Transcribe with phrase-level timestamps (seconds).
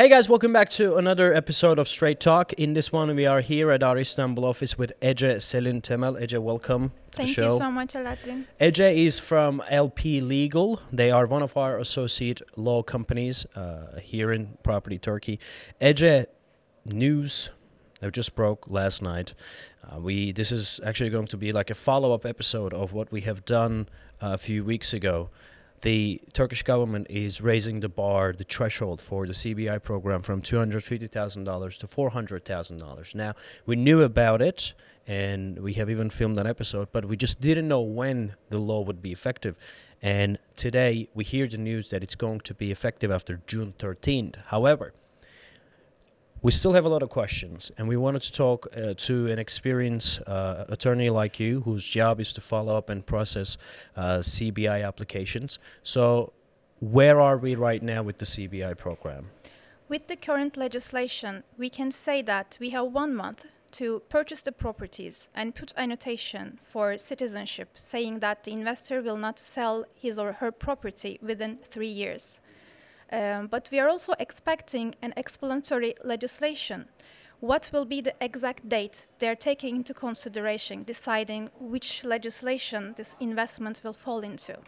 [0.00, 2.54] Hey guys, welcome back to another episode of Straight Talk.
[2.54, 6.18] In this one, we are here at our Istanbul office with Ece Selin Temel.
[6.18, 7.44] Ece, welcome to Thank the show.
[7.44, 8.46] you so much, Aladdin.
[8.58, 10.80] Ece is from LP Legal.
[10.90, 15.38] They are one of our associate law companies uh, here in Property Turkey.
[15.82, 16.24] Ece,
[16.86, 17.50] news
[18.00, 19.34] that just broke last night.
[19.84, 23.20] Uh, we this is actually going to be like a follow-up episode of what we
[23.20, 23.86] have done
[24.22, 25.28] uh, a few weeks ago.
[25.82, 30.58] The Turkish government is raising the bar, the threshold for the CBI program from two
[30.58, 33.14] hundred fifty thousand dollars to four hundred thousand dollars.
[33.14, 33.34] Now
[33.64, 34.74] we knew about it,
[35.06, 38.82] and we have even filmed an episode, but we just didn't know when the law
[38.82, 39.56] would be effective.
[40.02, 44.36] And today we hear the news that it's going to be effective after June thirteenth.
[44.48, 44.92] However,
[46.42, 49.38] we still have a lot of questions, and we wanted to talk uh, to an
[49.38, 53.58] experienced uh, attorney like you, whose job is to follow up and process
[53.96, 55.58] uh, CBI applications.
[55.82, 56.32] So,
[56.80, 59.30] where are we right now with the CBI program?
[59.88, 64.52] With the current legislation, we can say that we have one month to purchase the
[64.52, 70.32] properties and put annotation for citizenship saying that the investor will not sell his or
[70.34, 72.40] her property within three years.
[73.12, 76.88] Um, but we are also expecting an explanatory legislation.
[77.40, 83.80] What will be the exact date they're taking into consideration, deciding which legislation this investment
[83.82, 84.58] will fall into?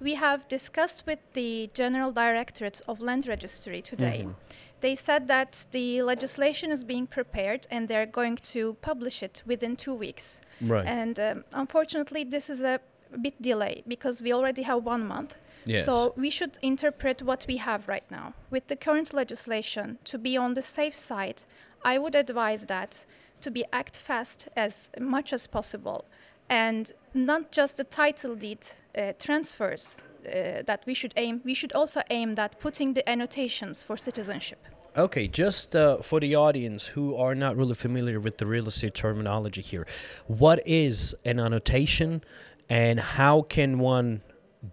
[0.00, 4.24] We have discussed with the General Directorate of Land Registry today.
[4.24, 4.34] Mhm.
[4.80, 9.76] They said that the legislation is being prepared and they're going to publish it within
[9.76, 10.40] two weeks.
[10.60, 10.86] Right.
[10.86, 12.80] And um, unfortunately, this is a
[13.20, 15.36] bit delay because we already have one month.
[15.66, 15.84] Yes.
[15.84, 18.34] So we should interpret what we have right now.
[18.50, 21.44] With the current legislation, to be on the safe side,
[21.84, 23.06] I would advise that
[23.40, 26.04] to be act fast as much as possible,
[26.48, 31.40] and not just the title deed uh, transfers uh, that we should aim.
[31.44, 34.58] We should also aim that putting the annotations for citizenship.
[34.96, 38.94] Okay, just uh, for the audience who are not really familiar with the real estate
[38.94, 39.86] terminology here,
[40.26, 42.24] what is an annotation
[42.70, 44.22] and how can one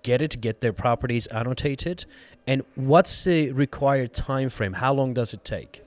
[0.01, 2.05] get it, get their properties annotated?
[2.47, 4.73] And what's the required time frame?
[4.73, 5.81] How long does it take?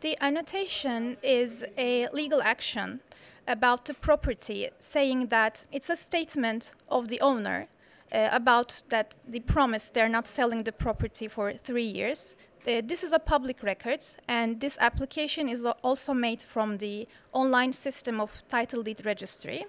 [0.00, 3.00] The annotation is a legal action
[3.48, 7.66] about the property, saying that it's a statement of the owner
[8.12, 12.34] uh, about that the promise they're not selling the property for three years.
[12.66, 17.72] Uh, this is a public record, and this application is also made from the online
[17.72, 19.64] system of title deed registry.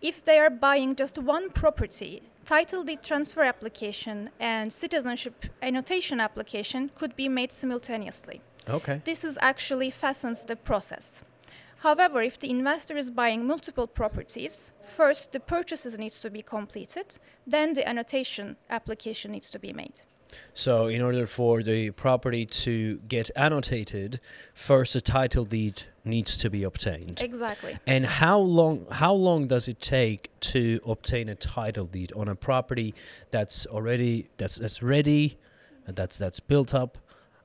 [0.00, 6.90] If they are buying just one property, title deed transfer application and citizenship annotation application
[6.94, 8.40] could be made simultaneously.
[8.66, 9.02] Okay.
[9.04, 11.22] This is actually fastens the process.
[11.80, 17.18] However, if the investor is buying multiple properties, first the purchases needs to be completed,
[17.46, 20.00] then the annotation application needs to be made.
[20.54, 24.20] So, in order for the property to get annotated,
[24.52, 27.20] first a title deed needs to be obtained.
[27.20, 27.78] Exactly.
[27.86, 32.34] And how long how long does it take to obtain a title deed on a
[32.34, 32.94] property
[33.30, 35.38] that's already that's that's ready,
[35.86, 36.98] that's that's built up?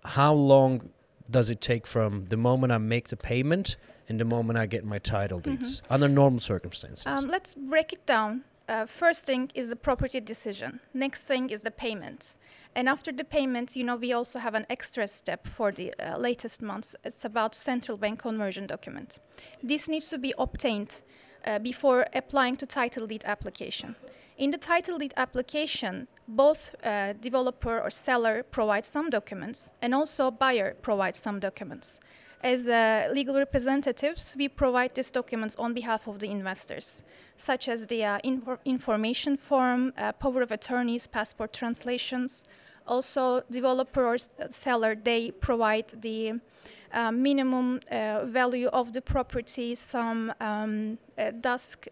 [0.06, 0.90] How long
[1.30, 3.78] does it take from the moment I make the payment
[4.10, 7.06] and the moment I get my title deeds under normal circumstances?
[7.06, 8.44] Um, let's break it down.
[8.68, 10.80] Uh, first thing is the property decision.
[10.94, 12.36] Next thing is the payment.
[12.76, 16.18] And after the payment, you know, we also have an extra step for the uh,
[16.18, 16.96] latest months.
[17.04, 19.20] It's about central bank conversion document.
[19.62, 21.02] This needs to be obtained
[21.46, 23.96] uh, before applying to title deed application.
[24.38, 30.32] In the title deed application, both uh, developer or seller provide some documents, and also
[30.32, 32.00] buyer provides some documents.
[32.44, 37.02] As uh, legal representatives, we provide these documents on behalf of the investors,
[37.38, 42.44] such as the uh, infor- information form, uh, power of attorneys, passport translations.
[42.86, 46.34] Also, developer or uh, seller they provide the
[46.92, 50.98] uh, minimum uh, value of the property, some um,
[51.40, 51.88] DASK,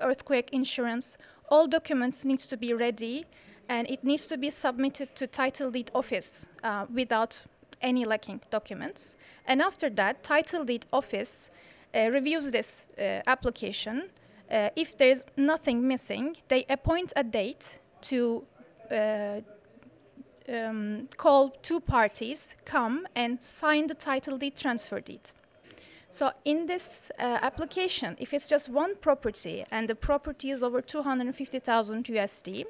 [0.00, 1.18] earthquake insurance.
[1.48, 3.26] All documents needs to be ready,
[3.68, 6.46] and it needs to be submitted to title deed office
[6.94, 7.42] without
[7.80, 9.14] any lacking documents.
[9.46, 11.50] And after that, title deed office
[11.94, 14.10] uh, reviews this uh, application.
[14.50, 18.44] Uh, if there's nothing missing, they appoint a date to
[18.90, 19.40] uh,
[20.48, 25.30] um, call two parties, come and sign the title deed transfer deed.
[26.10, 30.80] So in this uh, application, if it's just one property and the property is over
[30.80, 32.64] 250,000 USD,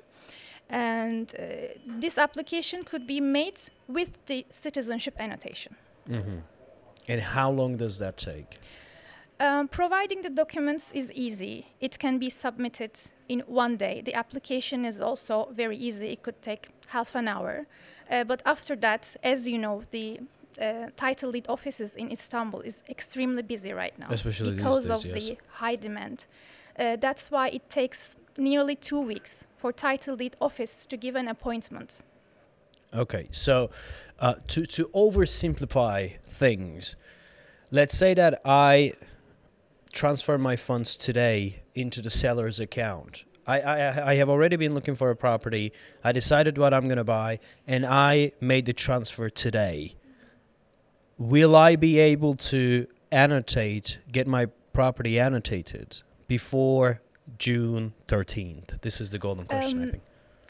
[0.70, 1.42] and uh,
[1.86, 5.76] this application could be made with the citizenship annotation.
[6.06, 6.38] hmm
[7.08, 8.58] And how long does that take?
[9.38, 11.66] Um, providing the documents is easy.
[11.80, 12.92] It can be submitted
[13.28, 14.00] in one day.
[14.02, 16.08] The application is also very easy.
[16.12, 17.66] It could take half an hour.
[18.10, 20.20] Uh, but after that, as you know, the
[20.60, 25.04] uh, title deed offices in Istanbul is extremely busy right now Especially because days, of
[25.04, 25.28] yes.
[25.28, 26.26] the high demand.
[26.78, 31.28] Uh, that's why it takes nearly two weeks for title deed office to give an
[31.28, 31.98] appointment.
[32.94, 33.70] Okay, so
[34.20, 36.96] uh, to to oversimplify things,
[37.70, 38.92] let's say that I
[39.92, 43.24] transfer my funds today into the seller's account.
[43.46, 45.72] I, I I have already been looking for a property.
[46.04, 49.96] I decided what I'm gonna buy, and I made the transfer today.
[51.18, 57.00] Will I be able to annotate, get my property annotated before
[57.38, 58.80] June 13th?
[58.80, 60.02] This is the golden question, I Um, think.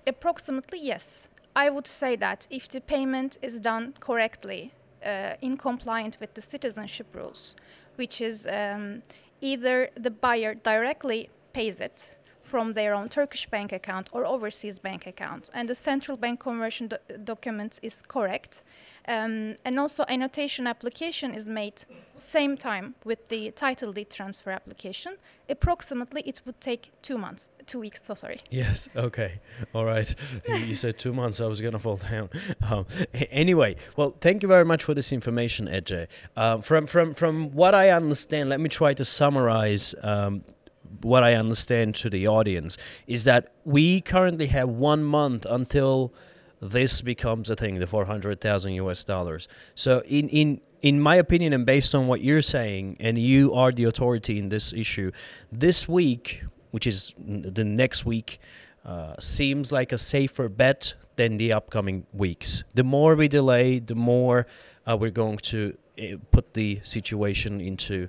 [0.07, 1.29] Approximately, yes.
[1.55, 4.73] I would say that if the payment is done correctly,
[5.05, 7.55] uh, in compliance with the citizenship rules,
[7.97, 9.03] which is um,
[9.41, 15.07] either the buyer directly pays it from their own Turkish bank account or overseas bank
[15.07, 18.63] account, and the central bank conversion do- document is correct,
[19.09, 21.79] um, and also annotation application is made
[22.15, 25.13] same time with the title deed transfer application.
[25.49, 28.05] Approximately, it would take two months, two weeks.
[28.07, 28.41] So sorry.
[28.51, 28.89] Yes.
[28.97, 29.41] Okay.
[29.75, 30.15] All right.
[30.49, 31.41] You- said two months.
[31.41, 32.29] I was gonna fall down.
[32.71, 32.87] Um,
[33.31, 36.07] anyway, well, thank you very much for this information, Ece.
[36.37, 39.95] Um, from from from what I understand, let me try to summarize.
[40.03, 40.45] Um,
[41.03, 42.77] what I understand to the audience
[43.07, 46.13] is that we currently have one month until
[46.61, 49.49] this becomes a thing, the four hundred thousand US dollars.
[49.75, 53.73] So in in in my opinion, and based on what you're saying, and you are
[53.73, 55.11] the authority in this issue,
[55.51, 58.39] this week, which is the next week,
[58.85, 62.63] uh, seems like a safer bet than the upcoming weeks.
[62.75, 64.47] The more we delay, the more
[64.87, 68.09] uh, we're going to uh, put the situation into.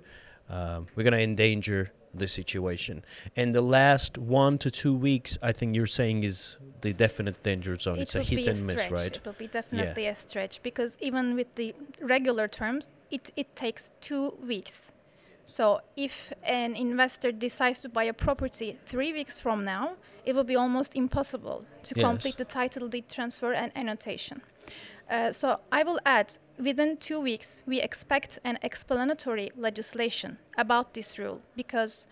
[0.49, 3.03] Um, we're going to endanger the situation.
[3.35, 7.77] And the last one to two weeks, I think you're saying is the definite danger
[7.77, 7.97] zone.
[7.97, 9.15] It it's a hit and miss, right?
[9.15, 13.91] It will be definitely a stretch because even with the regular terms, it, it takes
[14.01, 14.91] two weeks.
[15.45, 20.43] So if an investor decides to buy a property three weeks from now, it will
[20.43, 22.05] be almost impossible to Yes.
[22.05, 24.41] complete the title deed transfer and annotation.
[25.09, 31.17] Uh, so I will add, within two weeks, we expect an explanatory legislation about this
[31.19, 32.07] rule because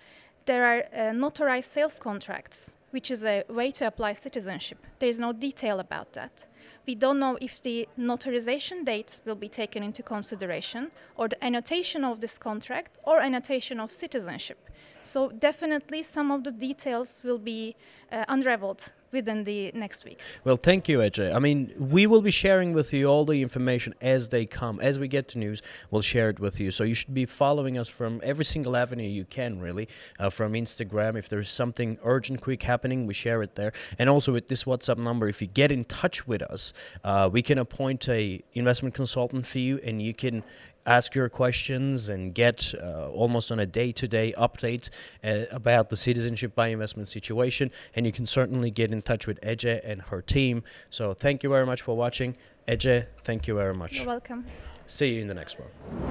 [0.46, 4.78] there are uh, notarized sales contracts, which is a way to apply citizenship.
[5.00, 6.46] There is no detail about that.
[6.88, 12.04] We don't know if the notarization date will be taken into consideration, or the annotation
[12.04, 14.70] of this contract, or annotation of citizenship.
[15.02, 17.76] So definitely, some of the details will be
[18.16, 20.40] uh, unraveled within the next weeks.
[20.44, 21.34] Well, thank you, Ece.
[21.34, 24.80] I mean, we will be sharing with you all the information as they come.
[24.80, 26.72] As we get to news, we'll share it with you.
[26.72, 29.88] So you should be following us from every single avenue you can, really.
[30.20, 33.72] Uh, from Instagram, if there's something urgent, quick happening, we share it there.
[33.98, 36.74] And also with this WhatsApp number, if you get in touch with us,
[37.04, 40.44] uh, we can appoint a investment consultant for you, and you can
[40.86, 44.90] ask your questions and get uh, almost on a day-to-day updates
[45.24, 47.72] uh, about the citizenship by investment situation.
[47.96, 50.64] And you can certainly get in touch with Ece and her team.
[50.90, 52.36] So thank you very much for watching.
[52.68, 53.98] Ece thank you very much.
[53.98, 54.46] You're welcome.
[54.88, 56.05] see you in the next one